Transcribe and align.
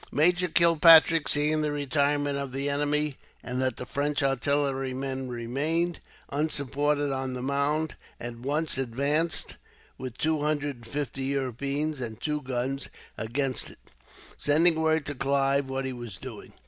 Major 0.11 0.47
Kilpatrick, 0.47 1.27
seeing 1.29 1.61
the 1.61 1.71
retirement 1.71 2.35
of 2.35 2.51
the 2.51 2.71
enemy; 2.71 3.17
and 3.43 3.61
that 3.61 3.75
the 3.77 3.85
French 3.85 4.23
artillerymen 4.23 5.29
remained, 5.29 5.99
unsupported, 6.31 7.11
on 7.11 7.35
the 7.35 7.43
mound; 7.43 7.95
at 8.19 8.37
once 8.39 8.79
advanced, 8.79 9.57
with 9.99 10.17
two 10.17 10.41
hundred 10.41 10.77
and 10.77 10.87
fifty 10.87 11.25
Europeans, 11.25 12.01
and 12.01 12.19
two 12.19 12.41
guns, 12.41 12.89
against 13.15 13.69
it; 13.69 13.79
sending 14.39 14.73
word 14.73 15.05
to 15.05 15.13
Clive 15.13 15.69
what 15.69 15.85
he 15.85 15.93
was 15.93 16.17
doing. 16.17 16.51